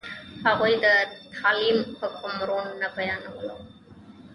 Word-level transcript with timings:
هغوی 0.45 0.73
د 0.83 0.87
تعلیم 1.35 1.77
حکم 1.99 2.33
روڼ 2.47 2.63
نه 2.81 2.87
بیانولو. 2.95 3.55